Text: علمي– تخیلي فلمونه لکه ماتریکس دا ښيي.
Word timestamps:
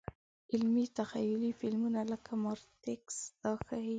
علمي– 0.53 0.85
تخیلي 0.99 1.51
فلمونه 1.59 2.01
لکه 2.11 2.33
ماتریکس 2.43 3.17
دا 3.41 3.51
ښيي. 3.65 3.89